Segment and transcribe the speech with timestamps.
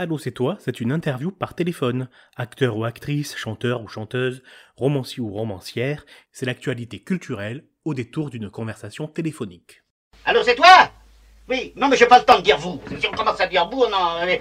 [0.00, 2.08] Allô, c'est toi, c'est une interview par téléphone.
[2.34, 4.42] Acteur ou actrice, chanteur ou chanteuse,
[4.74, 9.82] romancier ou romancière, c'est l'actualité culturelle au détour d'une conversation téléphonique.
[10.24, 10.90] Allô, c'est toi?
[11.50, 12.80] Oui, non, mais j'ai pas le temps de dire vous.
[12.98, 14.24] Si on commence à dire vous, non.
[14.24, 14.40] mais-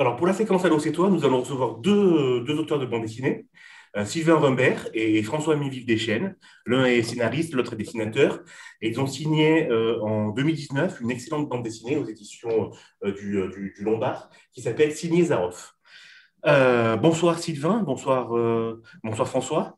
[0.00, 3.02] Alors, pour la séquence Allô, c'est toi, nous allons recevoir deux, deux auteurs de bande
[3.02, 3.52] dessinée, euh,
[4.04, 6.36] Sylvain Rumbert et François-Ami Vive-Deschênes.
[6.66, 8.40] L'un est scénariste, l'autre est dessinateur.
[8.80, 12.70] Et ils ont signé euh, en 2019 une excellente bande dessinée aux éditions
[13.04, 15.74] euh, du, euh, du- du Lombard qui s'appelle Signé Zaroff.
[16.46, 19.76] Euh, bonsoir Sylvain, bonsoir, euh, bonsoir François.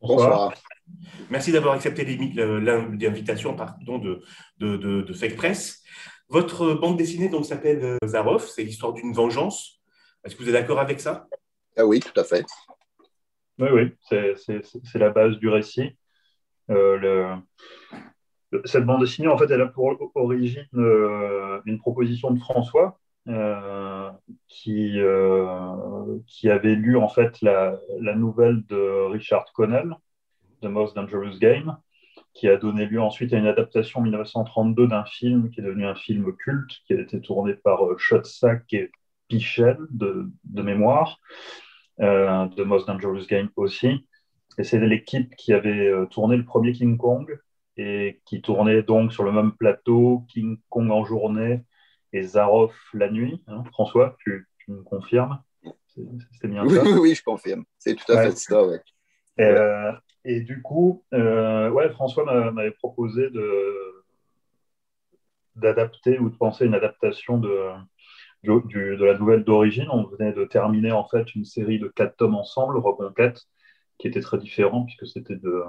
[0.00, 0.54] Bonsoir.
[1.28, 4.22] Merci d'avoir accepté l'invitation pardon, de,
[4.58, 5.82] de, de, de Fake Press.
[6.28, 9.80] Votre bande dessinée donc s'appelle euh, Zaroff, c'est l'histoire d'une vengeance.
[10.24, 11.26] Est-ce que vous êtes d'accord avec ça?
[11.76, 12.44] Ah oui, tout à fait.
[13.58, 15.96] Oui, oui, c'est- la base du récit.
[16.70, 17.36] Euh,
[18.64, 22.98] cette bande dessinée, en fait, elle a pour origine euh, une proposition de François
[23.28, 24.10] euh,
[24.48, 25.00] qui,
[26.48, 27.78] avait lu en fait la,
[28.14, 29.94] nouvelle de Richard Connell,
[30.62, 31.76] The Most Dangerous Game,
[32.32, 35.86] qui a donné lieu ensuite à une adaptation en 1932 d'un film qui est devenu
[35.86, 38.90] un film culte, qui a été tourné par Schoedsack et
[39.28, 40.30] Pichel de,
[40.62, 41.18] mémoire
[41.98, 44.06] de Most Dangerous Game aussi.
[44.58, 47.38] Et c'est l'équipe qui avait euh, tourné le premier King Kong
[47.76, 51.62] et qui tournait donc sur le même plateau, King Kong en journée
[52.12, 53.42] et Zaroff la nuit.
[53.46, 53.62] hein.
[53.72, 55.40] François, tu, tu me confirmes?
[56.40, 56.82] C'est bien Oui, ça?
[56.84, 57.64] oui, oui, je confirme.
[57.78, 58.24] C'est tout à Ouais.
[58.30, 58.80] fait ça, ouais.
[59.40, 59.92] Euh,
[60.24, 63.28] et du coup, euh, ouais, François m'a- m'avait proposé
[65.56, 67.70] d'adapter ou de penser une adaptation de,
[68.44, 69.88] de la nouvelle d'origine.
[69.90, 73.42] On venait de terminer en fait une série de quatre tomes ensemble, Reconquête,
[73.98, 75.64] qui était très différent puisque c'était de,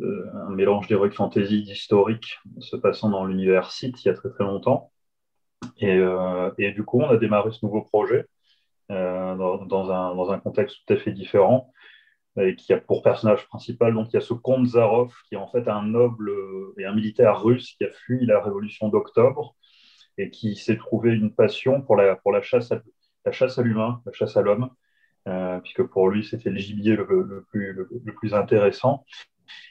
[0.00, 4.44] un mélange d'heroic fantasy, d'historique, se passant dans l'univers Sith il y a très très
[4.44, 4.92] longtemps.
[5.78, 8.26] Et, euh, et du coup, on a démarré ce nouveau projet
[8.90, 11.72] euh, dans, un, dans un contexte tout à fait différent
[12.38, 15.38] et qui a pour personnage principal, donc il y a ce comte Zaroff, qui est
[15.38, 16.30] en fait un noble
[16.76, 19.56] et un militaire russe qui a fui la révolution d'octobre
[20.18, 24.36] et qui s'est trouvé une passion pour la, pour la, chasse, à, l'humain, la chasse
[24.36, 24.70] à l'homme,
[25.28, 29.04] euh, puisque pour lui c'était le gibier le, plus, le, plus intéressant,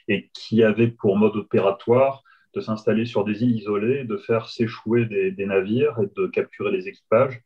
[0.08, 2.22] et qui avait pour mode opératoire
[2.54, 6.88] de s'installer sur des îles isolées, de faire s'échouer des, navires et de capturer les
[6.88, 7.42] équipages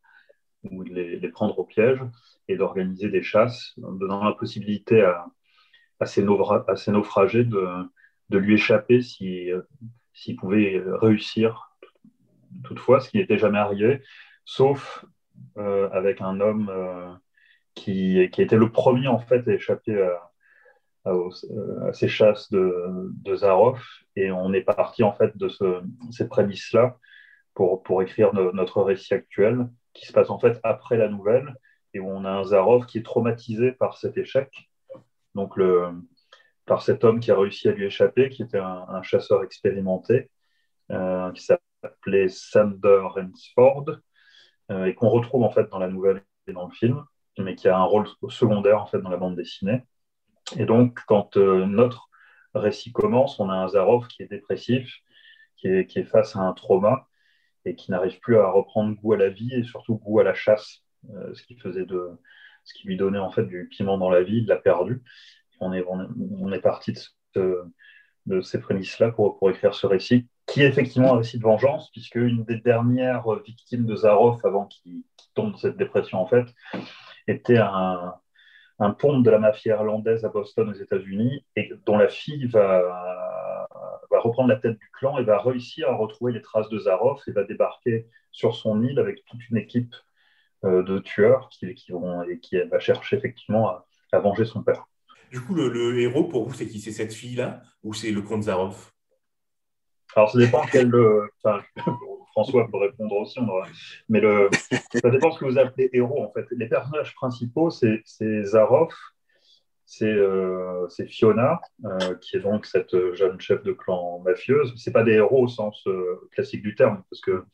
[0.64, 2.00] ou de les, prendre au piège
[2.48, 5.26] et d'organiser des chasses, donnant la possibilité à,
[5.98, 7.66] à, ces, naufragés de,
[8.28, 9.62] de lui échapper si, euh,
[10.12, 11.69] s'ils pouvaient réussir
[12.64, 14.02] toutefois, ce qui n'était jamais arrivé,
[14.44, 15.04] sauf
[15.58, 17.12] euh, avec un homme euh,
[17.74, 20.30] qui, qui était le premier en fait à échapper à,
[21.10, 23.82] à, ces chasses de, de Zaroff,
[24.16, 26.96] et on est parti en fait de ce, ces prémices-là
[27.54, 31.54] pour, pour écrire no- notre récit actuel, qui se passe en fait après la nouvelle,
[31.94, 34.70] et où on a un Zaroff qui est traumatisé par cet échec,
[35.34, 35.88] donc le,
[36.66, 40.30] par cet homme qui a réussi à lui échapper, qui était un, chasseur expérimenté,
[40.90, 41.42] euh, qui
[41.82, 43.86] s'appelait Sander Rensford,
[44.70, 47.04] euh, et qu'on retrouve en fait dans la nouvelle et dans le film,
[47.38, 49.82] mais qui a un rôle secondaire en fait dans la bande dessinée.
[50.56, 52.08] Et donc, quand euh, notre
[52.54, 54.92] récit commence, on a un Zaroff qui est dépressif,
[55.56, 57.08] qui est, face à un trauma
[57.64, 60.34] et qui n'arrive plus à reprendre goût à la vie et surtout goût à la
[60.34, 62.10] chasse, euh, ce qui faisait de,
[62.64, 65.02] ce qui lui donnait en fait du piment dans la vie, il l'a perdu.
[65.60, 66.98] On est, parti de,
[67.34, 67.64] ce-
[68.26, 72.44] de ces prémices-là pour écrire ce récit, qui est effectivement récit de vengeance, puisque une
[72.44, 75.02] des dernières victimes de Zaroff avant qu'il
[75.34, 76.46] tombe dans cette dépression en fait,
[77.28, 78.14] était un,
[78.80, 82.82] un pompe de la mafia irlandaise à Boston aux États-Unis et dont la fille va,
[84.10, 87.26] va reprendre la tête du clan et va réussir à retrouver les traces de Zaroff
[87.28, 89.94] et va débarquer sur son île avec toute une équipe
[90.64, 94.86] euh, de tueurs qui, vont et qui va chercher effectivement à, à venger son père.
[95.30, 96.80] Du coup, le, le héros pour vous, c'est qui?
[96.80, 98.92] C'est cette fille-là ou c'est le comte Zaroff?
[100.16, 100.94] Alors, ça dépend quel.
[100.94, 101.26] euh,
[102.32, 103.46] François peut répondre aussi, on
[104.08, 104.48] mais le,
[104.94, 106.46] ça dépend ce que vous appelez héros en fait.
[106.52, 108.02] Les personnages principaux, c'est
[108.44, 108.94] Zaroff,
[109.84, 114.72] c'est euh, Fiona, euh, qui est donc cette jeune chef de clan mafieuse.
[114.76, 115.84] C'est pas des héros au sens
[116.30, 117.44] classique du terme, parce que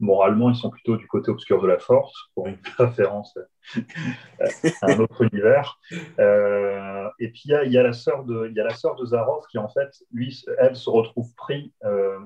[0.00, 3.36] moralement, ils sont plutôt du côté obscur de la force, pour une référence
[4.82, 5.78] à un autre univers.
[6.18, 9.46] Euh, et puis il y a, la sœur de, y a la sœur de Zaroff
[9.48, 12.18] qui en fait, lui, elle se retrouve pris euh,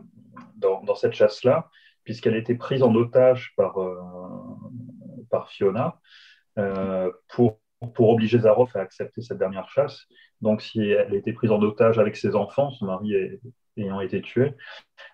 [0.56, 1.68] dans, cette chasse-là,
[2.04, 3.98] puisqu'elle a été prise en otage par, euh,
[5.30, 5.98] par Fiona
[6.58, 7.60] euh, pour,
[7.94, 10.06] pour obliger Zaroff à accepter cette dernière chasse.
[10.40, 13.40] Donc si elle a été prise en otage avec ses enfants, son mari est,
[13.76, 14.54] ayant été tuée.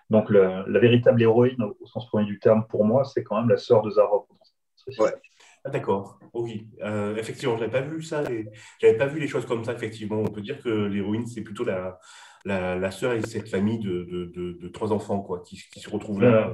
[0.09, 3.57] Donc la véritable héroïne au, sens premier du terme pour moi, c'est quand même la
[3.57, 4.25] sœur de Zarov.
[5.67, 6.67] Ah, d'accord, oui.
[6.81, 8.23] Euh, effectivement, je n'avais pas vu ça.
[8.79, 10.17] J'avais pas vu les choses comme ça, effectivement.
[10.17, 11.99] On peut dire que l'héroïne, c'est plutôt la,
[12.45, 16.53] la, sœur et cette famille de, de, trois enfants quoi, qui, se retrouvent là.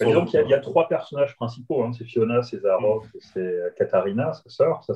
[0.00, 1.84] Euh, disons qu'il y, a trois personnages principaux.
[1.84, 1.92] Hein.
[1.92, 4.82] C'est Fiona, c'est Zarov et c'est Katharina, sa sœur.
[4.84, 4.94] Ça,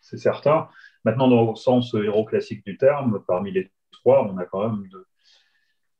[0.00, 0.68] c'est certain.
[1.04, 4.88] Maintenant, dans le sens héros classique du terme, parmi les trois, on a quand même
[4.88, 5.06] deux,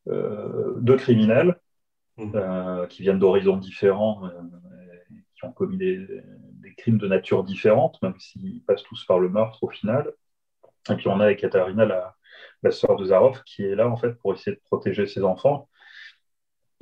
[0.09, 1.59] euh, deux criminels
[2.17, 2.87] mmh.
[2.89, 4.23] qui viennent d'horizons différents
[5.41, 6.23] qui ont commis des,
[6.77, 10.13] crimes de nature différente, même s'ils passent tous par le meurtre au final.
[10.89, 12.17] Et puis on a Ekaterina, la,
[12.63, 15.69] la sœur de Zarov, qui est là en fait pour essayer de protéger ses enfants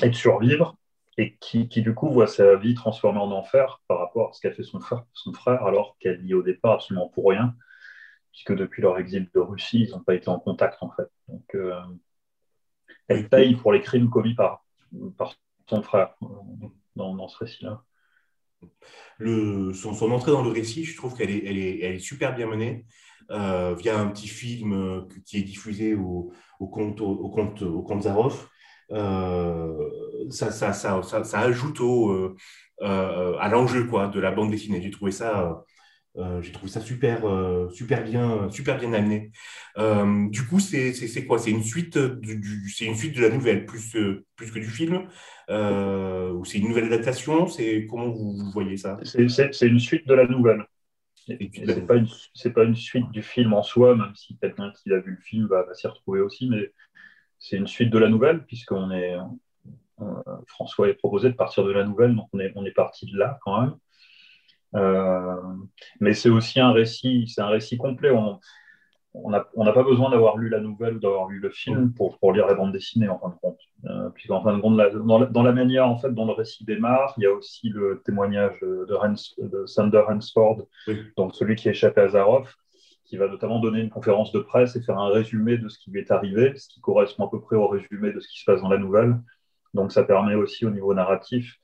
[0.03, 0.77] et de survivre,
[1.17, 4.53] et qui, du coup voit sa vie transformée en enfer par rapport à ce qu'a
[4.53, 7.57] fait son frère, son frère alors qu'elle y au départ absolument pour rien,
[8.31, 11.09] puisque depuis leur exil de Russie, ils n'ont pas été en contact en fait.
[11.27, 11.81] Donc euh,
[13.09, 14.65] elle paye pour les crimes commis par,
[15.17, 15.35] par
[15.69, 16.27] son frère euh,
[16.97, 17.83] dans, dans ce récit-là
[19.21, 22.85] son, entrée dans le récit, je trouve qu'elle est, elle est, super bien menée.
[23.31, 27.83] Euh, via un petit film euh, qui est diffusé au, au compte, au, compte, au
[27.83, 28.49] compte Zaroff.
[28.91, 32.35] Ça, ça, ça, ça, ajoute au,
[32.81, 34.81] à l'enjeu quoi, de la bande dessinée.
[34.81, 35.63] J'ai trouvé ça
[36.19, 39.31] euh, j'ai trouvé ça super, euh, super, bien, super bien amené.
[39.77, 41.39] Euh, du coup, c'est quoi?
[41.39, 43.97] C'est une, suite du, une suite de la nouvelle, plus,
[44.35, 45.09] plus que du film
[45.49, 47.47] Ou c'est une nouvelle adaptation?
[47.89, 48.99] Comment vous, voyez ça?
[49.05, 50.65] C'est une suite de la nouvelle.
[51.15, 52.09] Ce n'est pas, une,
[52.53, 55.47] pas une suite du film en soi, même si quelqu'un qui a vu le film
[55.47, 56.73] va, s'y retrouver aussi, mais
[57.39, 59.17] c'est une suite de la nouvelle, puisqu'on est.
[60.47, 63.19] François est proposé de partir de la nouvelle, donc on est, on est parti de
[63.19, 63.75] là quand même.
[64.75, 65.37] Euh,
[66.01, 68.11] mais c'est aussi un récit, c'est un récit complet.
[68.11, 72.33] On n'a pas besoin d'avoir lu la nouvelle ou d'avoir lu le film pour, pour,
[72.33, 73.59] lire la bande dessinée, en fin de compte.
[73.87, 77.25] Euh, Puisqu'en fin de compte, dans, la, manière en fait, dont le récit démarre, il
[77.25, 78.87] y a aussi le témoignage de,
[79.39, 80.67] de Sander Hansford,
[81.17, 82.57] donc celui qui échappé à Zaroff,
[83.09, 85.91] qui va notamment donner une conférence de presse et faire un résumé de ce qui
[85.91, 88.45] lui est arrivé, ce qui correspond à peu près au résumé de ce qui se
[88.45, 89.19] passe dans la nouvelle.
[89.73, 91.59] Donc ça permet aussi au niveau narratif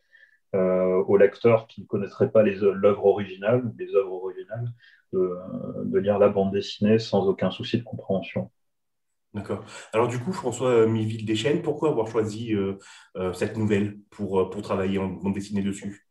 [0.55, 4.69] aux lecteurs qui ne connaîtraient pas l'œuvre originale ou les œuvres originales
[5.13, 8.51] de, lire la bande dessinée sans aucun souci de compréhension.
[9.33, 9.65] D'accord.
[9.93, 12.75] Alors du coup, François Miville Deschênes, pourquoi avoir choisi euh,
[13.17, 16.07] euh, cette nouvelle pour, pour travailler en bande dessinée dessus?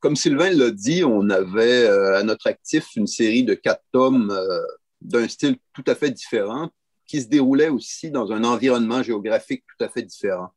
[0.00, 4.32] Comme Sylvain l'a dit, on avait à notre actif une série de quatre tomes
[5.02, 6.70] d'un style tout à fait différent,
[7.06, 10.48] qui se déroulait aussi dans un environnement géographique tout à fait différent.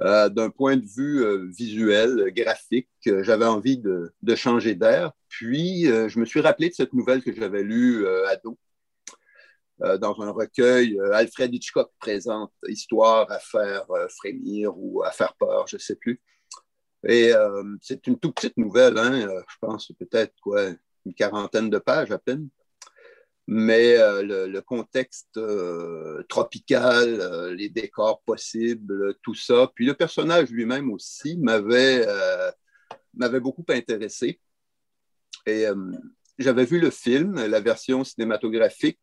[0.00, 5.10] Euh, d'un point de vue euh, visuel, graphique, euh, j'avais envie de, changer d'air.
[5.28, 8.58] Puis, je me suis rappelé de cette nouvelle que j'avais lue ado.
[10.00, 15.76] dans un recueil, Alfred Hitchcock présente Histoire à faire frémir ou à faire peur, je
[15.76, 16.20] ne sais plus.
[17.06, 17.32] Et
[17.82, 20.70] c'est une toute petite nouvelle, hein, je pense peut-être quoi,
[21.04, 22.48] une quarantaine de pages à peine
[23.50, 30.50] mais euh, le, contexte euh, tropical, euh, les décors possibles, tout ça, puis le personnage
[30.50, 32.06] lui-même aussi m'avait
[33.14, 34.38] m'avait beaucoup intéressé.
[35.46, 35.64] Et
[36.38, 39.00] j'avais vu le film, la version cinématographique,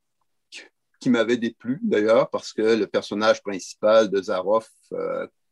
[1.00, 4.70] qui m'avait déplu d'ailleurs, parce que le personnage principal de Zaroff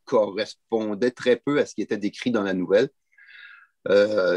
[0.06, 2.90] correspondait très peu à ce qui était décrit dans la nouvelle.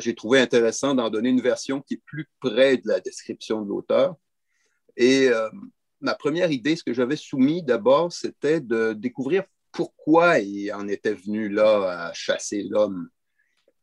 [0.00, 3.68] J'ai trouvé intéressant d'en donner une version qui est plus près de la description de
[3.68, 4.16] l'auteur.
[4.96, 5.48] Et euh,
[6.00, 11.14] ma première idée, ce que j'avais soumis d'abord, c'était de découvrir pourquoi il en était
[11.14, 13.08] venu là à chasser l'homme.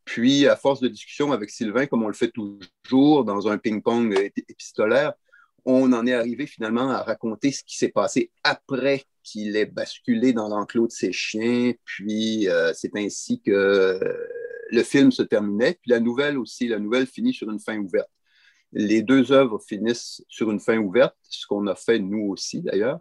[0.04, 2.32] Puis, à force de discussion avec Sylvain, comme on le fait
[2.82, 4.12] toujours dans un ping-pong
[4.48, 5.14] épistolaire,
[5.64, 10.34] on en est arrivé finalement à raconter ce qui s'est passé après qu'il ait basculé
[10.34, 11.72] dans l'enclos de ses chiens.
[11.84, 13.98] Puis, euh, c'est ainsi que
[14.70, 15.78] le film se terminait.
[15.80, 18.10] Puis, la nouvelle aussi, la nouvelle finit sur une fin ouverte.
[18.74, 23.00] Les deux œuvres finissent sur une fin ouverte, ce qu'on a fait nous aussi d'ailleurs.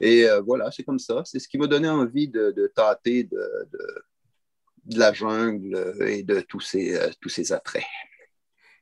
[0.00, 1.22] Et euh, voilà, c'est comme ça.
[1.24, 3.38] C'est ce qui m'a donné envie de, tâter de,
[4.96, 7.84] la jungle et de tous ces, euh, tous ces attraits.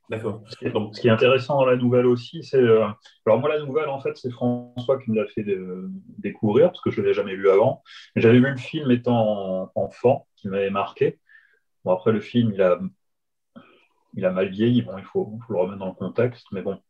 [0.09, 0.42] D'accord.
[0.49, 0.57] Ce
[1.00, 2.57] qui est intéressant dans la nouvelle aussi, c'est.
[2.57, 2.85] Euh,
[3.26, 5.45] alors, moi, la nouvelle, en fait, c'est François qui me l'a fait
[6.19, 7.85] découvrir, parce que je ne l'ai jamais lu avant.
[8.16, 11.21] J'avais vu le film étant enfant, qui m'avait marqué.
[11.85, 12.80] Bon, après, le film, il a
[14.14, 14.82] il a mal vieilli.
[14.82, 16.80] Bon, il faut, le remettre dans le contexte, mais bon,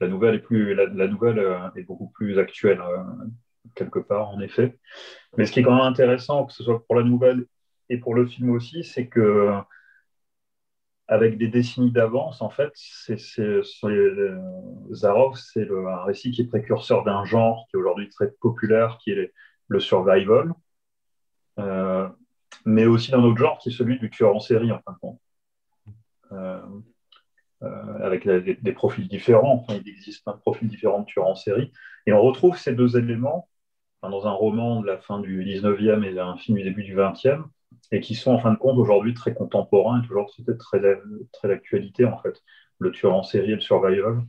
[0.00, 3.02] la nouvelle est, plus, la, nouvelle euh, est beaucoup plus actuelle, euh,
[3.74, 4.78] quelque part, en effet.
[5.36, 7.46] Mais ce qui est quand même intéressant, que ce soit pour la nouvelle
[7.88, 9.52] et pour le film aussi, c'est que
[11.08, 13.16] avec des décennies d'avance, en fait, c'est,
[14.92, 19.12] Zarov, c'est un récit qui est précurseur d'un genre qui est aujourd'hui très populaire, qui
[19.12, 19.32] est
[19.68, 20.52] le survival,
[21.58, 22.08] euh,
[22.66, 24.98] mais aussi d'un autre genre qui est celui du tueur en série, en fin de
[24.98, 25.20] compte.
[26.32, 26.60] Euh,
[27.64, 29.66] euh, avec des, profils différents.
[29.70, 31.72] Il existe un profil différent de tueur en série.
[32.06, 33.48] Et on retrouve ces deux éléments
[34.02, 37.42] dans un roman de la fin du 19e et un film du début du 20e,
[37.90, 40.80] et qui sont en fin de compte aujourd'hui très contemporains et toujours très,
[41.32, 42.40] très, d'actualité en fait.
[42.78, 44.22] Le tueur en série et le survival.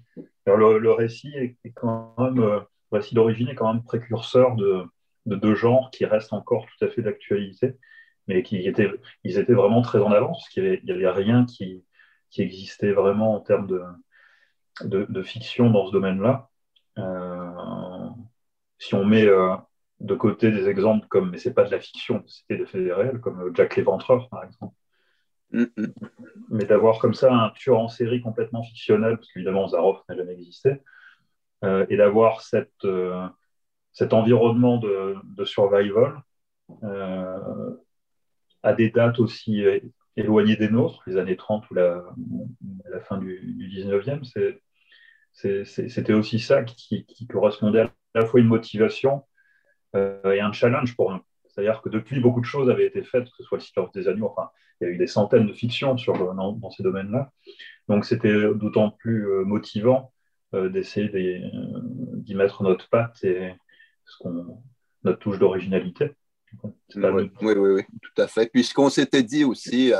[0.47, 4.85] le, récit est, quand même, euh, le récit d'origine est quand même précurseur de,
[5.27, 7.75] de deux genres qui restent encore tout à fait d'actualité,
[8.27, 8.89] mais qui étaient,
[9.23, 11.83] ils étaient vraiment très en avance, parce qu'il n'y avait, rien qui,
[12.29, 16.49] qui, existait vraiment en termes de, de, fiction dans ce domaine-là.
[16.97, 18.09] Euh,
[18.77, 19.55] si on met euh,
[19.99, 23.19] de côté des exemples comme, mais c'est pas de la fiction, c'était des faits réels,
[23.19, 24.75] comme Jack l'Éventreur, par exemple.
[25.53, 25.93] Mm-hmm.
[26.49, 30.33] Mais d'avoir comme ça un tueur en série complètement fictionnel, parce qu'évidemment Zaroff n'a jamais
[30.33, 30.81] existé,
[31.63, 33.27] euh, et d'avoir cette, euh,
[33.91, 36.23] cet environnement de, de survival
[36.83, 37.75] euh,
[38.63, 39.63] à des dates aussi
[40.19, 42.03] éloignées des nôtres, les années 30 ou la,
[43.01, 44.23] fin du, du 19e,
[45.33, 49.23] c'était aussi ça qui, qui, correspondait à la fois une motivation
[49.95, 51.21] euh, et un challenge pour nous.
[51.47, 54.07] C'est-à-dire que depuis, beaucoup de choses avaient été faites, que ce soit le Silence des
[54.07, 54.49] Agneaux, enfin,
[54.79, 57.31] il y a eu des centaines de fictions sur, dans, ces domaines-là.
[57.87, 60.13] Donc c'était d'autant plus euh, motivant
[60.53, 63.53] euh, d'essayer d'y mettre notre patte et
[65.03, 66.11] notre touche d'originalité.
[66.95, 68.49] Oui, oui, oui, tout à fait.
[68.51, 69.91] Puisqu'on s'était dit aussi,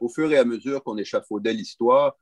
[0.00, 2.16] au fur et à mesure qu'on échafaudait l'histoire,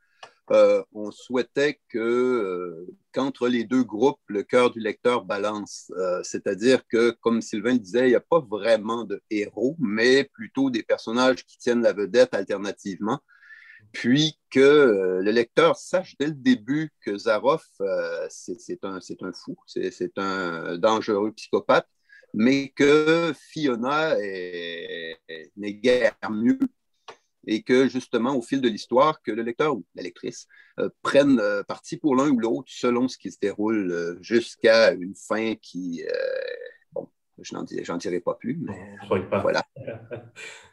[0.52, 5.90] euh, on souhaitait que euh, qu'entre les deux groupes, le cœur du lecteur balance.
[5.96, 10.70] Euh, c'est-à-dire que, comme Sylvain disait, il n'y a pas vraiment de héros, mais plutôt
[10.70, 13.18] des personnages qui tiennent la vedette alternativement.
[13.92, 17.64] Puis que le lecteur sache dès le début que Zaroff,
[18.28, 21.88] c'est un, un fou, c'est un dangereux psychopathe,
[22.36, 24.14] mais que Fiona
[25.56, 26.58] n'est guère mieux
[27.46, 30.46] et que justement, au fil de l'histoire, que le lecteur ou la lectrice
[30.78, 34.92] euh, prenne euh, parti pour l'un ou l'autre selon ce qui se déroule euh, jusqu'à
[34.92, 36.02] une fin qui,
[36.92, 37.08] bon,
[37.40, 39.40] je n'en dirai, pas plus, mais pas.
[39.40, 39.64] voilà.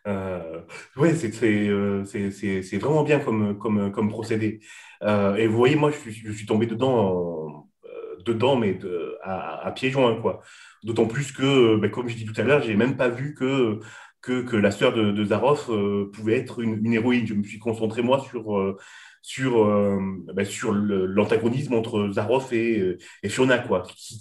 [0.97, 4.59] oui, c'est vraiment bien comme, comme, comme procédé.
[5.01, 7.69] et vous voyez, moi, je suis, je suis tombé dedans,
[8.25, 10.41] dedans mais de, à, à, pieds joints, quoi.
[10.83, 13.79] D'autant plus que, ben, comme je dis tout à l'heure, j'ai même pas vu que
[14.23, 17.27] que, la sœur de, de Zaroff euh, pouvait être une, héroïne.
[17.27, 18.77] Je me suis concentré, moi, sur, euh,
[19.21, 19.99] sur, euh,
[20.33, 24.19] ben, sur l'antagonisme entre Zaroff et, et Fiona, quoi, qui,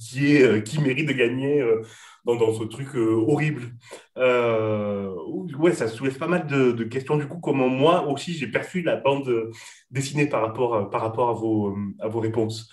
[0.64, 1.64] qui, mérite de gagner
[2.24, 3.62] dans, dans, ce truc horrible.
[4.16, 8.82] ouais, ça soulève pas mal de, de, questions, du coup, comment moi aussi j'ai perçu
[8.82, 9.50] la bande
[9.90, 12.70] dessinée par rapport, par rapport à, vos, à vos réponses.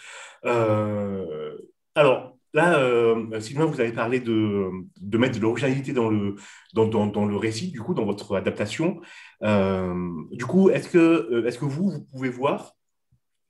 [1.96, 4.70] alors, Là, euh, Sylvain, vous avez parlé de,
[5.18, 6.36] mettre de l'originalité dans le,
[6.74, 9.01] dans, le récit, du coup, dans votre adaptation.
[9.44, 9.94] Euh,
[10.32, 12.74] du coup, est-ce que, euh, est-ce que vous, vous pouvez voir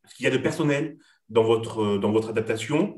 [0.05, 0.97] ce qu'il y a de personnel
[1.29, 2.97] dans votre, dans votre adaptation?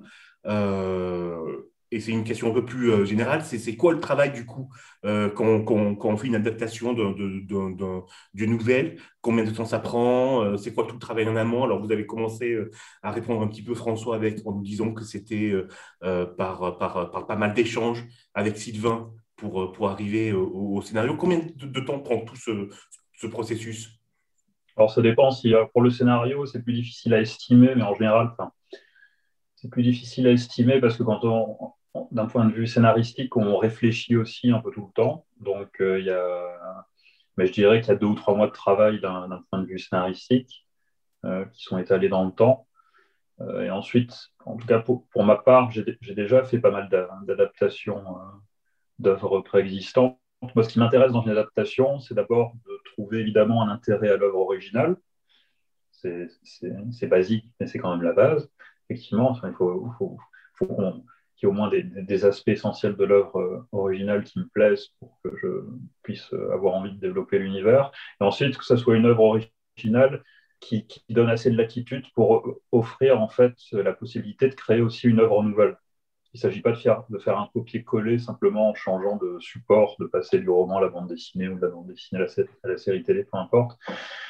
[1.92, 4.70] Et c'est une question un peu plus euh, générale, c'est quoi le travail du coup
[5.04, 8.98] euh, quand, on fait une adaptation d'une nouvelle?
[9.20, 10.42] Combien de temps ça prend?
[10.44, 11.64] Euh, C'est quoi tout le travail en amont?
[11.66, 12.58] Alors vous avez commencé
[13.04, 15.54] à répondre un petit peu François avec en nous disant que c'était
[16.00, 21.16] par, par, par, pas mal d'échanges avec Sylvain pour, pour arriver au, scénario.
[21.18, 22.70] Combien de, temps prend tout ce,
[23.14, 24.00] ce processus?
[24.78, 25.32] Alors ça dépend.
[25.32, 28.34] Si, pour le scénario, c'est plus difficile à estimer, mais en général,
[29.56, 31.74] c'est plus difficile à estimer parce que quand on,
[32.12, 35.26] d'un point de vue scénaristique, on réfléchit aussi un peu tout le temps.
[35.40, 36.88] Donc, euh, il y a,
[37.38, 39.66] mais je dirais qu'il y a deux ou trois mois de travail d'un point de
[39.66, 40.68] vue scénaristique
[41.26, 42.68] euh, qui sont étalés dans le temps.
[43.42, 46.90] Euh, et ensuite, en tout cas pour, ma part, j'ai déjà fait pas mal
[47.26, 48.04] d'adaptations
[49.00, 50.18] d'œuvres préexistantes.
[50.56, 54.18] Moi, ce qui m'intéresse dans une adaptation, c'est d'abord de trouver évidemment un intérêt à
[54.18, 54.96] l'œuvre originale.
[55.92, 58.50] C'est basique, mais c'est quand même la base.
[58.90, 60.18] Effectivement, il faut, faut,
[60.56, 61.04] faut
[61.42, 65.20] qu'on y au moins des, aspects essentiels de l'œuvre euh, originale qui me plaisent pour
[65.24, 65.48] que je
[66.04, 67.92] puisse euh, avoir envie de développer l'univers.
[68.20, 70.24] Et ensuite, que ce soit une œuvre originale
[70.60, 75.08] qui, donne assez de latitude pour euh, offrir en fait la possibilité de créer aussi
[75.08, 75.78] une œuvre nouvelle.
[76.34, 79.98] Il ne s'agit pas de faire, de faire un copier-coller simplement en changeant de support,
[80.00, 82.22] de passer du roman à la bande dessinée ou de la bande dessinée
[82.64, 83.78] à la série télé, peu importe.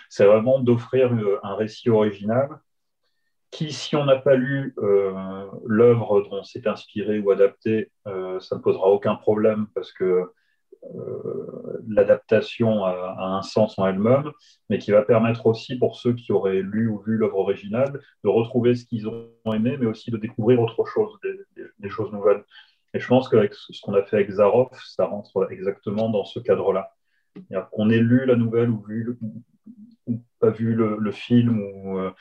[0.10, 1.14] C'est vraiment d'offrir
[1.44, 2.60] un récit original
[3.52, 8.56] qui, si on n'a pas lu euh, l'œuvre dont c'est inspiré ou adapté, euh, ça
[8.56, 10.32] ne posera aucun problème parce que
[11.88, 14.32] l'adaptation a, un sens en elle-même,
[14.68, 18.30] mais qui va permettre aussi pour ceux qui auraient lu ou vu l'œuvre originale de
[18.30, 21.20] retrouver ce qu'ils ont aimé, mais aussi de découvrir autre chose,
[21.80, 22.44] des, choses nouvelles.
[22.96, 26.40] Et je pense qu'avec ce qu'on a fait avec Zaroff, ça rentre exactement dans ce
[26.40, 26.92] cadre-là.
[27.72, 29.18] Qu'on ait lu la nouvelle ou, vu
[30.08, 32.12] ou pas vu le, film, ou, euh,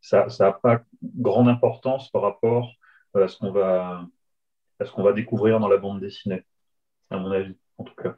[0.00, 2.72] ça n'a pas grande importance par rapport
[3.14, 4.06] à ce qu'on va,
[4.78, 6.44] à va découvrir dans la bande dessinée,
[7.10, 8.16] à mon avis, en tout cas.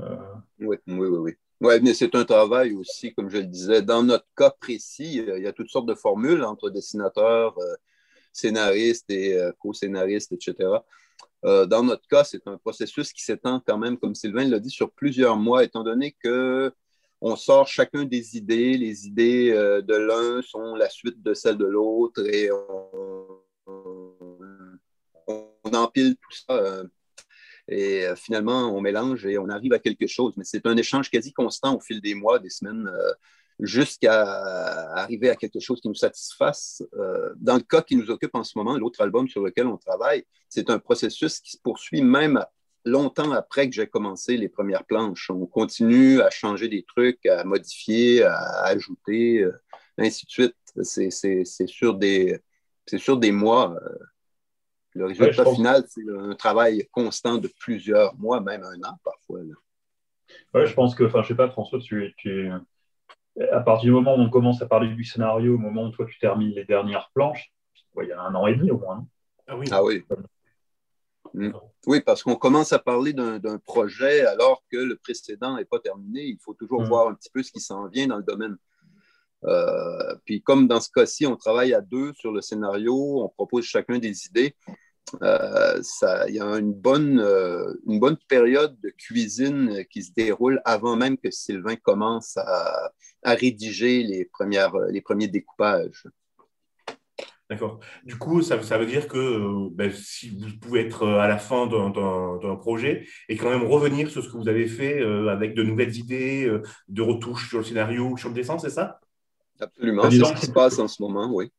[0.00, 0.16] Euh,
[0.58, 1.34] oui, oui, oui.
[1.60, 1.80] oui.
[1.82, 3.82] mais c'est un travail aussi, comme je le disais.
[3.82, 7.74] Dans notre cas précis, il y a toutes sortes de formules entre dessinateurs, euh,
[8.32, 10.56] scénaristes et euh, co-scénaristes, etc.
[11.42, 14.90] dans notre cas, c'est un processus qui s'étend quand même, comme Sylvain l'a dit, sur
[14.92, 16.72] plusieurs mois, étant donné que
[17.22, 18.76] on sort chacun des idées.
[18.76, 22.50] Les idées de l'un sont la suite de celles de l'autre et
[25.64, 26.84] on empile tout ça
[27.68, 30.34] et euh, finalement, on mélange et on arrive à quelque chose.
[30.36, 33.12] Mais c'est un échange quasi constant au fil des mois, des semaines, euh,
[33.60, 34.22] jusqu'à
[34.94, 36.82] arriver à quelque chose qui nous satisfasse.
[36.94, 39.76] Euh, dans le cas qui nous occupe en ce moment, l'autre album sur lequel on
[39.76, 42.44] travaille, c'est un processus qui se poursuit même
[42.84, 45.30] longtemps après que j'ai commencé les premières planches.
[45.30, 49.46] On continue à changer des trucs, à modifier, à ajouter,
[49.98, 50.56] ainsi de suite.
[50.82, 52.40] C'est sur des,
[52.96, 53.78] sur des mois.
[54.94, 59.40] Le résultat final, c'est un travail constant de plusieurs mois, même un an parfois.
[60.54, 62.50] Oui, je pense que, enfin, je sais pas, François, tu,
[63.50, 66.06] à partir du moment où on commence à parler du scénario, au moment où toi
[66.06, 67.52] tu termines les dernières planches,
[68.00, 69.06] il y a un an et demi au moins.
[69.46, 69.66] Ah oui.
[69.70, 70.04] Ah oui.
[71.34, 71.52] Mm.
[71.86, 76.22] Oui, parce qu'on commence à parler d'un projet alors que le précédent n'est pas terminé.
[76.22, 76.88] Il faut toujours mm.
[76.88, 78.56] voir un petit peu ce qui s'en vient dans le domaine.
[79.44, 83.64] Euh, puis comme dans ce cas-ci, on travaille à deux sur le scénario, on propose
[83.64, 84.54] chacun des idées.
[85.22, 85.82] Euh,
[86.28, 90.96] il y a une bonne, euh, une bonne période de cuisine qui se déroule avant
[90.96, 92.92] même que Sylvain commence à,
[93.24, 96.06] rédiger les, premières, les premiers découpages.
[97.52, 97.80] D'accord.
[98.04, 101.66] Du coup, ça, ça, veut dire que ben, si vous pouvez être à la fin
[101.66, 105.94] d'un projet et quand même revenir sur ce que vous avez fait avec de nouvelles
[105.96, 106.50] idées,
[106.88, 109.00] de retouches sur le scénario, sur le dessin, c'est ça?
[109.60, 111.52] Absolument, c'est ce qui se passe en ce moment, oui.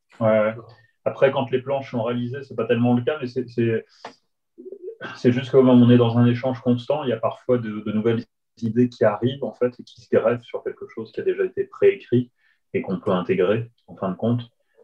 [1.05, 5.51] Après, quand les planches sont réalisées, ce n'est pas tellement le cas, mais c'est juste
[5.51, 8.23] que on est dans un échange constant, il y a parfois de, nouvelles
[8.61, 11.43] idées qui arrivent en fait et qui se greffent sur quelque chose qui a déjà
[11.43, 12.31] été préécrit
[12.73, 14.41] et qu'on peut intégrer en fin de compte,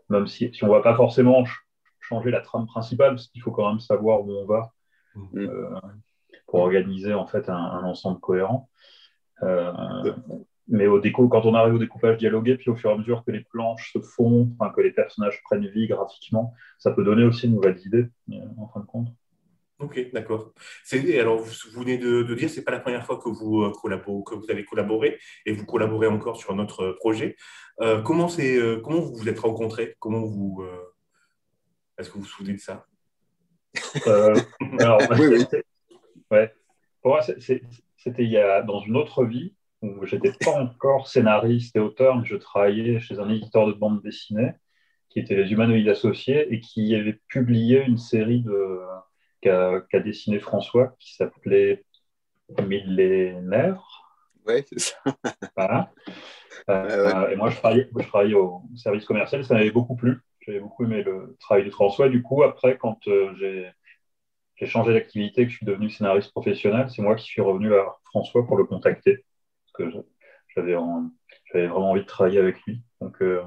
[0.10, 1.44] même si, si on ne va pas forcément
[2.00, 4.72] changer la trame principale, parce qu'il faut quand même savoir où on va
[5.16, 5.38] mm.
[5.38, 5.80] euh,
[6.48, 8.70] pour organiser en fait un, ensemble cohérent.
[9.44, 10.14] Euh,
[10.68, 13.24] mais au déco, quand on arrive au découpage dialogué, puis au fur et à mesure
[13.26, 17.48] que les planches se font, que les personnages prennent vie graphiquement, ça peut donner aussi
[17.48, 19.08] une nouvelle idée, euh, en fin de compte.
[19.80, 20.54] Ok, d'accord.
[20.92, 24.36] Alors, vous, venez de, de dire, c'est pas la première fois que vous, euh, que
[24.36, 27.38] vous avez collaboré et vous collaborez encore sur notre projet.
[27.82, 28.28] Euh, comment,
[28.84, 29.96] comment vous vous êtes rencontrés?
[30.00, 30.66] Comment vous
[31.98, 32.86] Est-ce que vous vous souvenez de ça?
[34.80, 35.46] Alors, oui, oui.
[36.30, 36.54] Ouais.
[37.02, 41.76] Pour moi, c'était il y a, dans une autre vie où j'étais pas encore scénariste
[41.78, 44.52] et auteur, mais je travaillais chez un éditeur de bande dessinée
[45.10, 48.82] qui était les Humanoïdes Associés et qui avait publié une série de
[49.42, 51.84] qu'a dessiné François qui s'appelait
[52.66, 53.84] Millénaire.
[54.48, 54.98] Oui, c'est ça.
[55.56, 55.92] Voilà.
[56.70, 60.20] Euh, et moi, je travaillais, je travaillais au service commercial, ça m'avait beaucoup plu.
[60.42, 62.10] J'avais beaucoup aimé le travail de François.
[62.10, 63.34] Du coup, après, quand euh,
[64.56, 67.98] j'ai changé d'activité, que je suis devenu scénariste professionnel, c'est moi qui suis revenu à
[68.06, 69.24] François pour le contacter
[70.56, 70.74] j'avais
[71.68, 72.82] vraiment envie de travailler avec lui.
[73.02, 73.44] Donc, euh,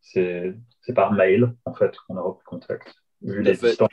[0.00, 0.54] c'est
[0.94, 2.94] par mail, en fait, qu'on a repris contact.
[3.22, 3.88] Vu les, distances,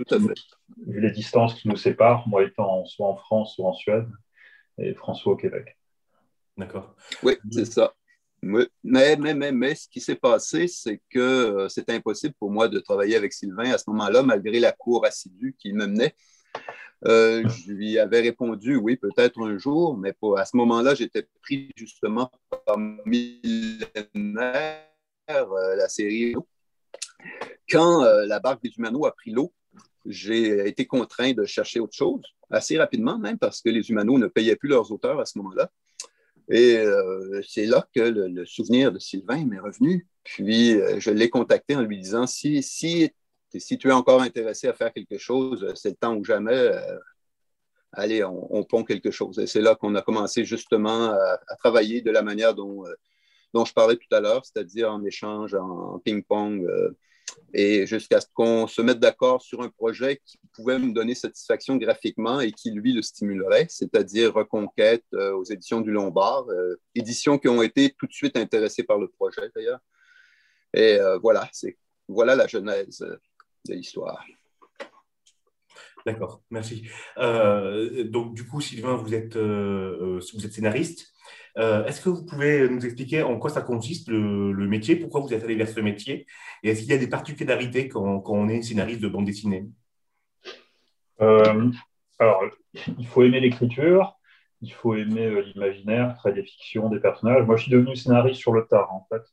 [0.85, 4.07] vu les, distances, qui nous séparent, moi étant soit en France, soit en Suède,
[4.77, 5.77] et François au Québec.
[6.57, 6.95] D'accord.
[7.23, 7.93] Oui, c'est ça.
[8.41, 12.67] Mais, mais, mais, mais, ce qui s'est passé, c'est que euh, c'était impossible pour moi
[12.67, 16.13] de travailler avec Sylvain à ce moment-là, malgré la cour assidue qu'il me menait.
[17.05, 21.69] Euh, je lui avais répondu oui, peut-être un jour, mais à ce moment-là, j'étais pris
[21.75, 22.31] justement
[22.65, 24.03] par Millénaire,
[25.29, 26.35] euh, la série.
[27.69, 29.53] Quand euh, la barque des Humanos a pris l'eau,
[30.05, 34.27] j'ai été contraint de chercher autre chose, assez rapidement même, parce que les Humanos ne
[34.27, 35.71] payaient plus leurs auteurs à ce moment-là.
[36.49, 36.83] Et
[37.47, 40.05] c'est là que le, souvenir de Sylvain m'est revenu.
[40.25, 43.09] Puis je l'ai contacté en lui disant si, si
[43.59, 46.53] si tu es encore intéressé à faire quelque chose, c'est le temps ou jamais.
[46.53, 46.97] Euh,
[47.91, 49.39] allez, on, pond quelque chose.
[49.39, 52.93] Et c'est là qu'on a commencé justement à, travailler de la manière dont, euh,
[53.53, 56.97] dont je parlais tout à l'heure, c'est-à-dire en échange, en, ping-pong, euh,
[57.53, 61.77] et jusqu'à ce qu'on se mette d'accord sur un projet qui pouvait me donner satisfaction
[61.77, 67.37] graphiquement et qui, lui, le stimulerait, c'est-à-dire Reconquête euh, aux éditions du Lombard, euh, éditions
[67.37, 69.79] qui ont été tout de suite intéressées par le projet, d'ailleurs.
[70.75, 73.05] Et voilà, c'est voilà la genèse
[73.67, 74.25] de l'histoire.
[76.03, 76.87] D'accord, merci.
[77.15, 81.12] donc, du coup, Sylvain, vous êtes, vous êtes scénariste.
[81.57, 85.33] Euh, est-ce que vous pouvez nous expliquer en quoi ça consiste le, métier, pourquoi vous
[85.33, 86.25] êtes allé vers ce métier,
[86.63, 89.67] et est-ce qu'il y a des particularités quand, on est scénariste de bande dessinée?
[91.21, 91.71] Euh,
[92.19, 92.43] Alors,
[92.97, 94.17] il faut aimer l'écriture,
[94.61, 97.45] il faut aimer euh, l'imaginaire, créer des fictions, des personnages.
[97.45, 99.23] Moi, je suis devenu scénariste sur le tard, en fait.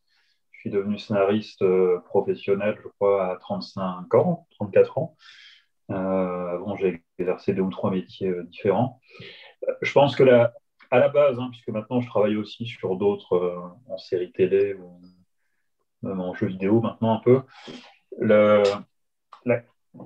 [0.52, 1.64] Je suis devenu scénariste
[2.04, 5.16] professionnel, je crois, à 35 ans, 34 ans.
[5.88, 9.00] avant, j'ai exercé deux ou trois métiers différents.
[9.80, 10.52] Je pense que la,
[10.90, 14.74] à la base, hein, puisque maintenant je travaille aussi sur d'autres euh, en série télé
[14.74, 15.00] ou
[16.02, 17.42] même en jeu vidéo maintenant un peu.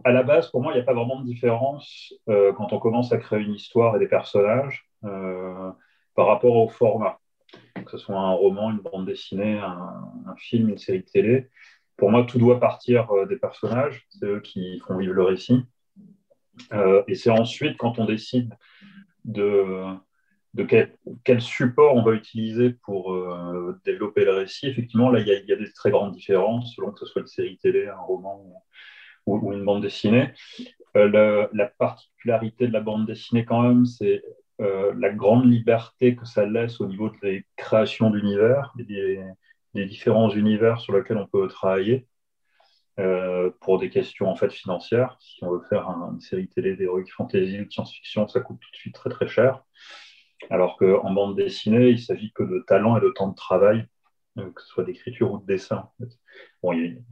[0.05, 2.79] à la base, pour moi, il n'y a pas vraiment de différence euh, quand on
[2.79, 5.70] commence à créer une histoire et des personnages euh,
[6.14, 7.18] par rapport au format.
[7.75, 11.51] Que ce soit un roman, une bande dessinée, un, film, une série télé.
[11.97, 14.07] Pour moi, tout doit partir des personnages.
[14.09, 15.64] C'est eux qui font vivre le récit.
[17.07, 18.57] et c'est ensuite, quand on décide
[19.25, 19.94] de,
[20.55, 20.62] de
[21.25, 25.57] quel, support on va utiliser pour euh, développer le récit, effectivement, là, il y, a
[25.57, 28.62] des très grandes différences selon que ce soit une série télé, un roman
[29.27, 30.33] ou, une bande dessinée.
[30.97, 34.23] Euh, la particularité de la bande dessinée, quand même, c'est
[34.61, 39.21] euh, la grande liberté que ça laisse au niveau des créations d'univers des,
[39.75, 42.07] différents univers sur lesquels on peut travailler.
[43.61, 45.17] pour des questions en fait financières.
[45.19, 48.71] Si on veut faire une série télé d'heroic fantasy ou de science-fiction, ça coûte tout
[48.71, 49.64] de suite très très cher.
[50.50, 53.87] Alors qu'en bande dessinée, il s'agit que de talent et de temps de travail,
[54.38, 55.88] euh, que ce soit d'écriture ou de dessin.
[56.62, 57.04] Bon, il,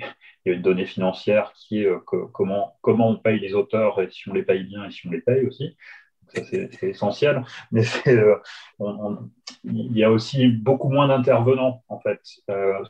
[0.46, 1.98] y a, une donnée financière qui est euh,
[2.32, 5.10] comment, comment on paye les auteurs et si on les paye bien et si on
[5.10, 5.76] les paye aussi.
[6.28, 7.44] Ça, c'est essentiel.
[7.72, 8.36] Mais euh,
[9.64, 12.20] il y a aussi beaucoup moins d'intervenants, en fait.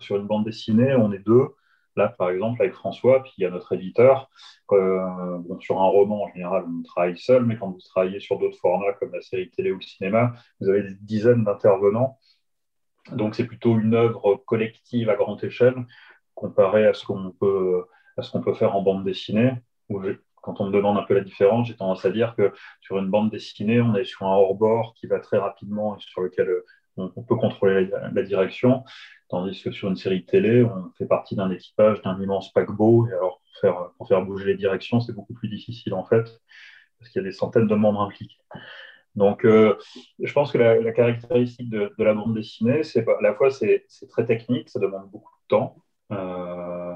[0.00, 1.48] sur une bande dessinée, on est deux.
[1.96, 4.31] Là, par exemple, avec François, puis il y a notre éditeur.
[4.72, 8.59] Euh, sur un roman, en général, on travaille seul, mais quand vous travaillez sur d'autres
[8.59, 12.18] formats comme la série télé ou le cinéma, vous avez des dizaines d'intervenants.
[13.12, 15.74] Donc, c'est plutôt une œuvre collective à grande échelle
[16.35, 17.85] comparée à ce qu'on peut,
[18.16, 19.52] à ce qu'on peut faire en bande dessinée.
[20.42, 23.11] quand on me demande un peu la différence, j'ai tendance à dire que sur une
[23.11, 26.48] bande dessinée, on est sur un hors-bord qui va très rapidement et sur lequel
[26.96, 28.85] on, peut contrôler la direction.
[29.28, 33.09] Tandis que sur une série de télé, on fait partie d'un équipage d'un immense paquebot.
[33.09, 33.40] Et alors,
[33.96, 36.40] pour faire, bouger les directions, c'est beaucoup plus difficile en fait,
[36.98, 38.37] parce qu'il y a des centaines de membres impliqués.
[39.14, 39.76] Donc, euh,
[40.18, 44.24] je pense que la, caractéristique de, la bande dessinée, c'est à la fois c'est très
[44.24, 45.76] technique, ça demande beaucoup de temps,
[46.12, 46.94] euh,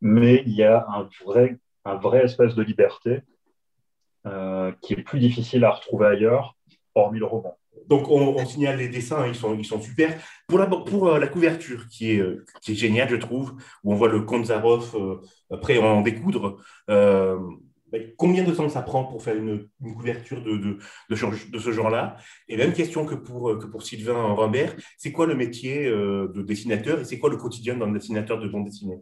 [0.00, 3.22] mais il y a un vrai, un vrai espace de liberté
[4.26, 6.56] euh, qui est plus difficile à retrouver ailleurs,
[6.94, 7.56] hormis le roman.
[7.88, 10.18] Donc, on, signale les dessins, hein, ils sont, ils sont super.
[10.48, 13.92] Pour la, pour euh, la couverture, qui est, euh, qui est géniale, je trouve, où
[13.92, 15.20] on voit le comte Zaroff euh,
[15.58, 16.58] prêt en découdre,
[18.16, 22.16] combien de temps ça prend pour faire une, couverture de, de, de, ce genre-là?
[22.48, 27.00] Et même question que pour, que pour Sylvain Rambert, c'est quoi le métier de dessinateur
[27.00, 29.00] et c'est quoi le quotidien d'un dessinateur de bande dessinée?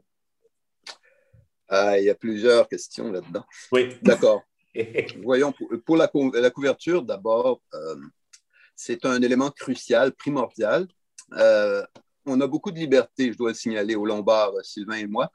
[1.69, 3.45] Ah, Il y a plusieurs questions là-dedans.
[3.73, 3.89] Oui.
[4.03, 4.43] D'accord.
[5.23, 5.55] Voyons,
[5.87, 7.61] pour, la, la, couverture, d'abord,
[8.77, 10.89] c'est un élément crucial, primordial.
[11.35, 11.85] Euh,
[12.27, 15.31] on a beaucoup de liberté, je dois le signaler au Lombard, Sylvain et moi.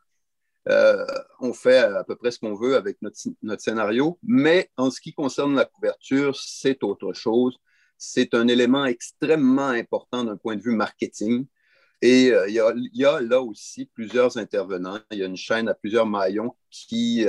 [0.67, 1.05] Euh,
[1.39, 5.13] on fait à peu près ce qu'on veut avec notre, scénario, mais en ce qui
[5.13, 7.57] concerne la couverture, c'est autre chose.
[7.97, 11.45] C'est un élément extrêmement important d'un point de vue marketing.
[12.01, 12.55] Et euh, il,
[12.93, 14.99] y a, là aussi plusieurs intervenants.
[15.11, 17.25] Il y a une chaîne à plusieurs maillons qui,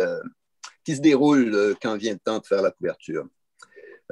[0.84, 3.26] qui se déroule quand vient le temps de faire la couverture.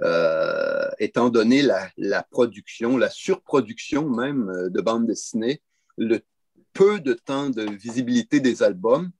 [0.03, 5.63] Euh, étant donné la, production, la surproduction même euh, de bandes dessinées,
[5.97, 6.21] le
[6.73, 9.11] peu de temps de visibilité des albums,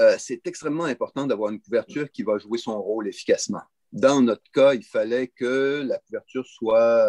[0.00, 3.62] euh, c'est extrêmement important d'avoir une couverture qui va jouer son rôle efficacement.
[3.92, 7.08] Dans notre cas, il fallait que la couverture soit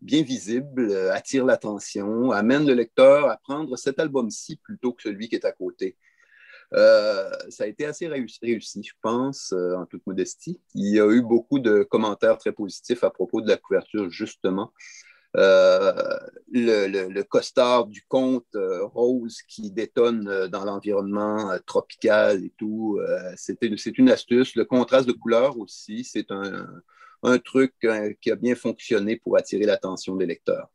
[0.00, 5.36] bien visible, attire l'attention, amène le lecteur à prendre cet album-ci plutôt que celui qui
[5.36, 5.96] est à côté.
[6.74, 10.60] Euh, ça a été assez réussi, je pense, euh, en toute modestie.
[10.74, 14.72] Il y a eu beaucoup de commentaires très positifs à propos de la couverture, justement.
[15.36, 16.18] Euh,
[16.52, 23.00] le, costard du conte rose qui détonne dans l'environnement tropical et tout,
[23.36, 24.54] c'est une astuce.
[24.56, 27.74] Le contraste de couleurs aussi, c'est un, truc
[28.20, 30.68] qui a bien fonctionné pour attirer l'attention des lecteurs.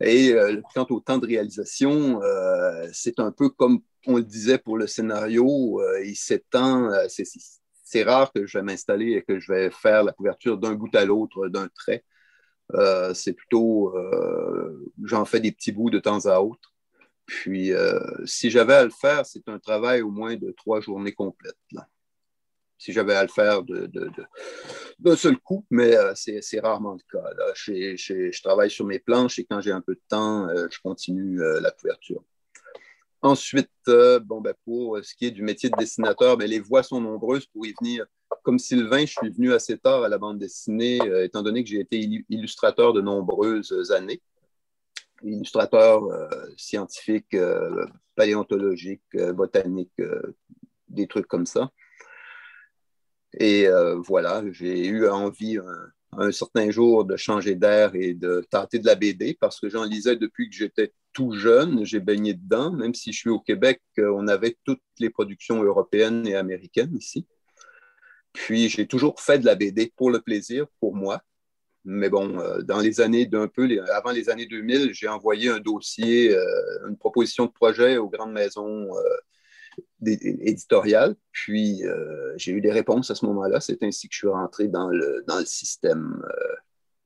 [0.00, 0.34] Et
[0.74, 2.20] quant au temps de réalisation,
[2.92, 6.90] c'est un peu comme on le disait pour le scénario, il s'étend,
[7.88, 10.94] c'est rare que je vais m'installer et que je vais faire la couverture d'un bout
[10.94, 12.04] à l'autre d'un trait.
[12.74, 16.74] Euh, c'est plutôt, euh, j'en fais des petits bouts de temps à autre.
[17.26, 21.12] Puis, euh, si j'avais à le faire, c'est un travail au moins de trois journées
[21.12, 21.56] complètes.
[22.78, 23.62] Si j'avais à le faire
[24.98, 27.28] d'un seul coup, mais c'est rarement le cas.
[27.54, 31.70] Je, travaille sur mes planches et quand j'ai un peu de temps, je continue la
[31.72, 32.22] couverture.
[33.20, 37.00] Ensuite, bon, ben, pour ce qui est du métier de dessinateur, ben, les voies sont
[37.00, 38.06] nombreuses pour y venir
[38.42, 41.68] comme Sylvain, je suis venu assez tard à la bande dessinée, euh, étant donné que
[41.70, 44.22] j'ai été illustrateur de nombreuses années.
[45.22, 49.02] Illustrateur euh, scientifique, euh, paléontologique,
[49.34, 49.92] botanique,
[50.88, 51.70] des trucs comme ça.
[53.34, 53.66] Et
[54.06, 55.58] voilà, j'ai eu envie
[56.16, 59.84] un, certain jour de changer d'air et de tenter de la BD parce que j'en
[59.84, 61.84] lisais depuis que j'étais tout jeune.
[61.84, 66.26] J'ai baigné dedans, même si je suis au Québec, on avait toutes les productions européennes
[66.26, 67.26] et américaines ici.
[68.32, 71.22] Puis j'ai toujours fait de la BD pour le plaisir, pour moi.
[71.84, 75.58] Mais bon, euh, dans les années d'un peu, avant les années 2000, j'ai envoyé un
[75.58, 79.00] dossier, euh, une proposition de projet aux grandes maisons euh,
[80.04, 81.16] éditoriales.
[81.32, 81.82] Puis
[82.36, 83.60] j'ai eu des réponses à ce moment-là.
[83.60, 86.22] C'est ainsi que je suis rentré dans le, système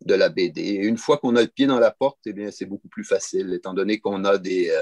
[0.05, 0.61] de la BD.
[0.61, 3.05] Et une fois qu'on a le pied dans la porte, eh bien, c'est beaucoup plus
[3.05, 4.73] facile, étant donné qu'on a des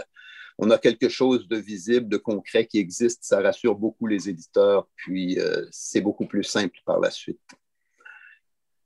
[0.62, 3.24] on a quelque chose de visible, de concret qui existe.
[3.24, 7.40] Ça rassure beaucoup les éditeurs, puis euh, c'est beaucoup plus simple par la suite.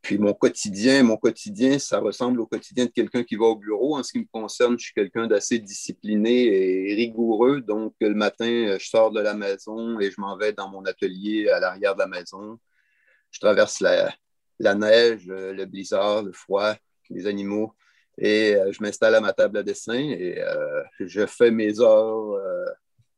[0.04, 3.96] Puis mon quotidien, mon quotidien, ça ressemble au quotidien de quelqu'un qui va au bureau.
[3.96, 7.62] En ce qui me concerne, je suis quelqu'un d'assez discipliné et rigoureux.
[7.62, 11.48] Donc, le matin, je sors de la maison et je m'en vais dans mon atelier
[11.48, 12.58] à l'arrière de la maison.
[13.30, 16.74] Je traverse la, neige, le blizzard, le froid,
[17.08, 17.74] les animaux.
[18.18, 22.34] Et euh, je m'installe à ma table à dessin et euh, je fais mes heures
[22.34, 22.66] euh,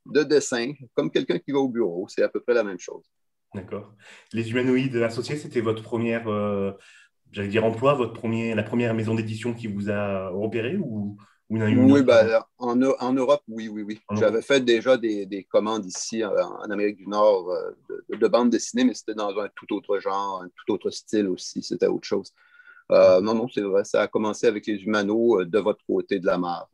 [0.07, 2.07] de dessin comme quelqu'un qui va au bureau.
[2.09, 3.05] C'est à peu près la même chose.
[3.57, 3.93] D'accord.
[4.33, 6.25] Les humanoïdes associés, c'était votre première,
[7.33, 11.17] j'allais dire emploi, votre premier, la première maison d'édition qui vous a repéré ou,
[11.51, 14.01] ou Oui, ben, en, en, Europe, oui, oui, oui.
[14.13, 17.51] J'avais fait déjà des, des commandes ici en, Amérique du Nord
[17.89, 21.27] de, de bandes dessinées, mais c'était dans un tout autre genre, un tout autre style
[21.27, 21.63] aussi.
[21.63, 22.33] C'était autre chose.
[22.93, 26.21] Euh, non, non, c'est vrai, ça a commencé avec les humanos euh, de votre côté
[26.21, 26.69] de la mare.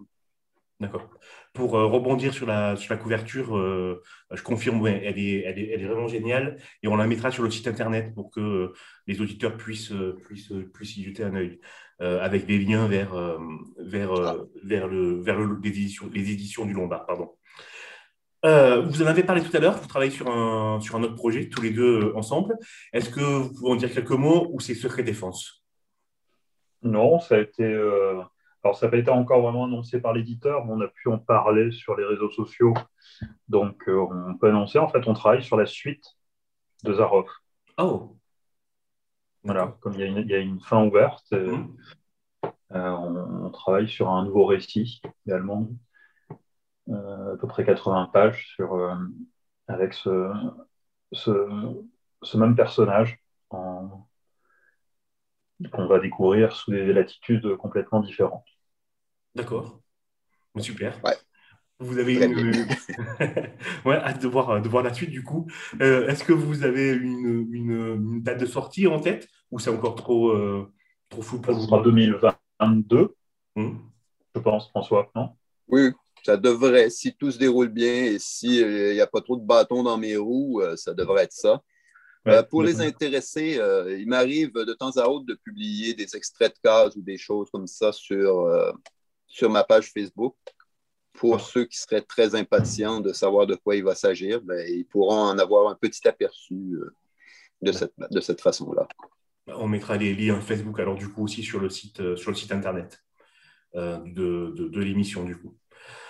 [0.83, 1.09] D'accord.
[1.53, 3.57] Pour euh, rebondir sur la, sur la couverture,
[4.33, 7.69] je confirme, elle, est, elle, est, vraiment géniale et on la mettra sur le site
[7.69, 8.73] internet pour que
[9.07, 9.93] les auditeurs puissent,
[10.25, 11.61] puissent, puissent y jeter un œil
[12.01, 13.15] avec des liens vers,
[13.79, 14.13] vers,
[14.65, 17.07] vers, le, vers le, les, éditions, les éditions du Lombard.
[17.07, 17.31] Pardon.
[18.43, 21.49] vous en avez parlé tout à l'heure, vous travaillez sur un, sur un autre projet,
[21.49, 22.57] tous les deux ensemble.
[22.93, 25.65] Est-ce que vous pouvez en dire quelques mots ou c'est secret défense?
[26.83, 27.73] Non, ça a été.
[28.65, 31.09] Euh, alors, ça n'a pas été encore vraiment annoncé par l'éditeur, mais on a pu
[31.09, 32.75] en parler sur les réseaux sociaux.
[33.49, 34.79] Donc, euh, on peut annoncer.
[34.79, 36.05] En fait, on travaille sur la suite
[36.85, 37.29] de Zarov.
[37.79, 38.17] Oh
[39.45, 41.77] Voilà, comme il y, a une, fin ouverte, euh, mhm.
[42.71, 45.69] on, travaille sur un nouveau récit également,
[46.91, 48.97] à peu près 80 pages, sur,
[49.69, 50.33] avec ce,
[51.13, 53.19] ce, même personnage
[53.51, 54.07] en
[55.71, 58.47] qu'on va découvrir sous des latitudes complètement différentes.
[59.35, 59.81] D'accord.
[60.59, 61.01] Super.
[61.79, 62.37] Vous avez une...
[63.85, 65.49] ouais, hâte de voir, de voir la suite du coup.
[65.81, 69.97] Euh, est-ce que vous avez une, une, date de sortie en tête ou c'est encore
[69.97, 70.71] trop, euh,
[71.09, 73.17] trop fou pour vous Ce sera 2022,
[73.57, 73.71] hmm.
[74.35, 75.31] je pense, François, non?
[75.69, 75.91] Oui,
[76.25, 79.83] ça devrait, si tout se déroule bien et s'il n'y a pas trop de bâtons
[79.83, 81.63] dans mes roues, euh, ça devrait être ça.
[82.29, 86.55] Euh, pour les intéressés, euh, il m'arrive de temps à autre de publier des extraits
[86.55, 88.73] de cases ou des choses comme ça sur, euh,
[89.27, 90.37] sur ma page Facebook.
[91.15, 94.87] Pour ceux qui seraient très impatients de savoir de quoi il va s'agir, ben, ils
[94.87, 96.75] pourront en avoir un petit aperçu
[97.61, 98.89] de cette, de cette façon-là.
[99.49, 102.53] On mettra les liens Facebook alors du coup aussi sur le site, sur le site
[102.53, 103.03] internet
[103.75, 105.55] de, de, l'émission du coup.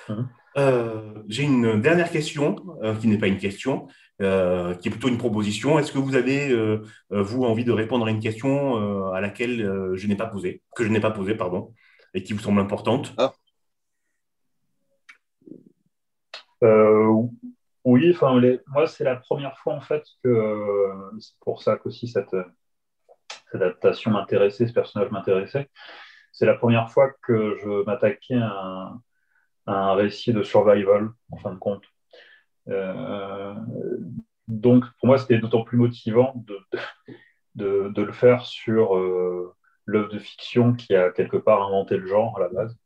[0.09, 1.25] Mmh.
[1.27, 2.55] J'ai une dernière question
[3.01, 3.89] qui n'est pas une question.
[4.21, 5.79] Euh, qui est plutôt une proposition.
[5.79, 9.95] Est-ce que vous avez, euh, euh, vous, envie de répondre à une question à laquelle
[9.95, 11.73] je n'ai pas posé, que je n'ai pas posée, pardon,
[12.15, 13.15] et qui vous semble importante?
[13.19, 13.33] Ah.
[17.85, 22.37] Oui, enfin, moi, c'est la première fois, en fait, que c'est pour ça qu'aussi cette,
[23.29, 25.69] cette adaptation m'intéressait, ce personnage m'intéressait.
[26.31, 28.93] C'est la première fois que je m'attaquais à,
[29.67, 31.83] à un récit de survival, en fin de compte.
[32.69, 33.55] Euh,
[34.49, 36.35] donc, pour moi, c'était d'autant plus motivant
[37.57, 39.55] de, le faire sur euh,
[39.87, 42.77] l'œuvre de fiction qui a quelque part inventé le genre à la base.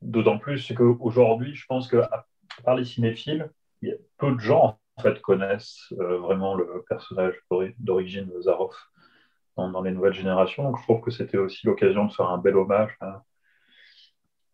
[0.00, 2.02] D'autant plus qu'aujourd'hui, je pense que
[2.64, 3.50] par les cinéphiles,
[4.18, 4.78] peu de gens
[5.22, 7.34] connaissent vraiment le personnage
[7.78, 8.92] d'origine Zaroff
[9.56, 10.62] dans, les nouvelles générations.
[10.64, 13.22] Donc je trouve que c'était aussi l'occasion de faire un bel hommage à,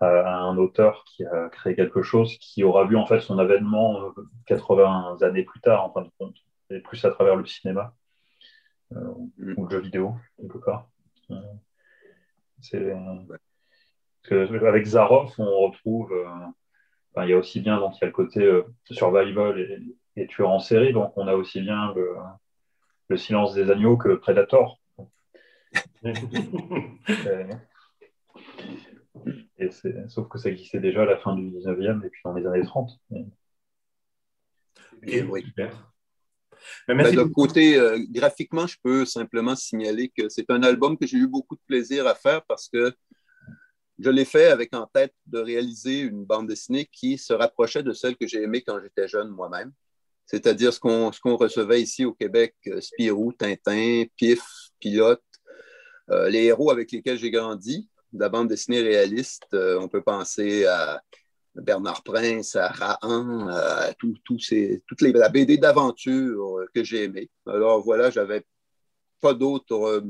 [0.01, 4.13] un auteur qui a créé quelque chose qui aura vu en fait son avènement
[4.47, 6.37] 80 années plus tard, en fin de compte,
[6.71, 7.95] et plus à travers le cinéma
[8.93, 9.01] euh,
[9.39, 9.55] mm.
[9.57, 10.89] ou le jeu vidéo, quelque part.
[11.31, 11.41] Euh,
[12.61, 12.93] c'est
[14.67, 16.13] avec Zaroff, on retrouve.
[16.13, 19.59] Euh, il y a aussi bien donc il y a le côté survival
[20.15, 22.15] et, tueur en série, donc on a aussi bien le,
[23.09, 24.79] le silence des agneaux que Predator.
[26.05, 26.13] et,
[30.09, 32.65] sauf que ça existait déjà à la fin du 19e et puis dans les années
[32.65, 32.91] 30.
[35.03, 35.45] Et, oui.
[35.45, 35.93] Super.
[36.89, 41.19] Ben, de côté, euh, graphiquement, je peux simplement signaler que c'est un album que j'ai
[41.19, 42.93] eu beaucoup de plaisir à faire parce que
[43.99, 47.93] je l'ai fait avec en tête de réaliser une bande dessinée qui se rapprochait de
[47.93, 49.73] celle que j'ai aimée quand j'étais jeune moi-même.
[50.27, 54.43] C'est-à-dire ce qu'on recevait ici au Québec, euh, Spirou, Tintin, Pif,
[54.79, 55.23] Pilote,
[56.11, 59.47] euh, les héros avec lesquels j'ai grandi, de la bande dessinée réaliste.
[59.53, 61.03] on peut penser à
[61.55, 67.31] Bernard Prince, à Rahan, à tout, ces, toutes les la BD d'aventure que j'ai aimé.
[67.47, 68.45] Alors voilà, j'avais
[69.21, 70.07] pas d'autre euh,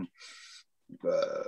[1.04, 1.44] euh,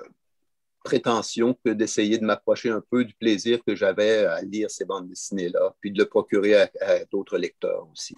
[0.84, 5.08] prétention que d'essayer de m'approcher un peu du plaisir que j'avais à lire ces bandes
[5.08, 6.70] dessinées-là, puis de le procurer à,
[7.10, 8.16] d'autres lecteurs aussi.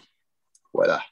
[0.73, 1.03] Voilà.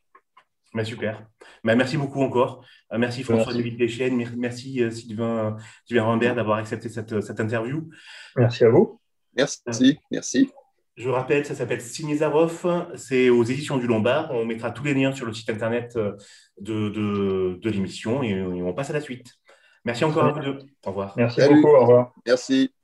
[0.74, 1.26] Mais super.
[1.64, 2.64] Mais merci beaucoup encore.
[2.92, 4.24] Euh, merci François-David Deschênes.
[4.36, 7.88] Merci Sylvain, Sylvain Rambert d'avoir accepté cette, cette interview.
[8.36, 9.00] Merci à vous.
[9.36, 10.50] Merci, merci.
[10.96, 14.30] Je rappelle, ça s'appelle Zarov, c'est aux éditions du Lombard.
[14.32, 16.12] On mettra tous les liens sur le site internet euh,
[16.60, 19.32] de, de, l'émission et on passe à la suite.
[19.84, 20.58] Merci encore à vous deux.
[20.84, 21.14] Au revoir.
[21.16, 22.12] Merci beaucoup, au revoir.
[22.26, 22.74] Merci.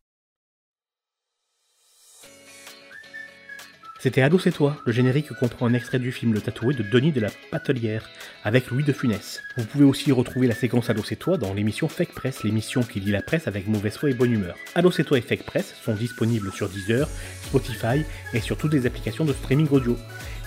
[4.07, 7.11] C'était Ado c'est toi, le générique comprend un extrait du film Le Tatoué de Denis
[7.11, 8.09] de la Patelière,
[8.45, 9.43] avec Louis de Funès.
[9.57, 13.01] Vous pouvez aussi retrouver la séquence Ado c'est toi dans l'émission Fake Press, l'émission qui
[13.01, 14.55] lit la presse avec mauvaise foi et bonne humeur.
[14.77, 17.09] Ado c'est toi et Fake Press sont disponibles sur Deezer,
[17.47, 19.99] Spotify et sur toutes les applications de streaming audio.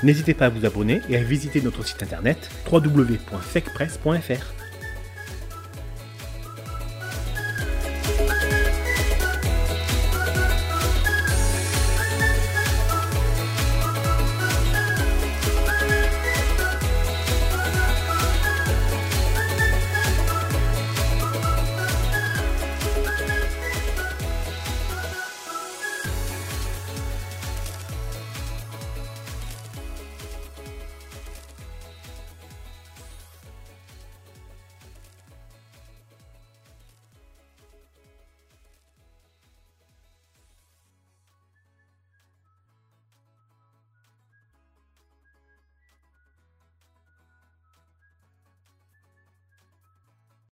[0.03, 4.58] N'hésitez pas à vous abonner et à visiter notre site internet www.fakepress.fr.